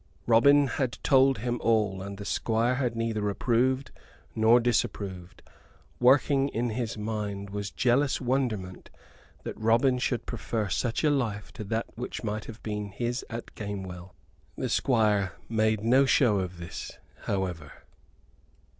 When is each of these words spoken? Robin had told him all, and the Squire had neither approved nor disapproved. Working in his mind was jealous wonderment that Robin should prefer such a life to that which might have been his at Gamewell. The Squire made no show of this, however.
Robin 0.25 0.65
had 0.65 0.93
told 1.03 1.37
him 1.37 1.61
all, 1.63 2.01
and 2.01 2.17
the 2.17 2.25
Squire 2.25 2.73
had 2.73 2.95
neither 2.95 3.29
approved 3.29 3.91
nor 4.33 4.59
disapproved. 4.59 5.43
Working 5.99 6.49
in 6.49 6.71
his 6.71 6.97
mind 6.97 7.51
was 7.51 7.69
jealous 7.69 8.19
wonderment 8.19 8.89
that 9.43 9.55
Robin 9.59 9.99
should 9.99 10.25
prefer 10.25 10.69
such 10.69 11.03
a 11.03 11.11
life 11.11 11.53
to 11.53 11.63
that 11.65 11.85
which 11.95 12.23
might 12.23 12.45
have 12.45 12.63
been 12.63 12.87
his 12.87 13.23
at 13.29 13.53
Gamewell. 13.53 14.15
The 14.57 14.69
Squire 14.69 15.33
made 15.47 15.83
no 15.83 16.07
show 16.07 16.39
of 16.39 16.57
this, 16.57 16.97
however. 17.25 17.71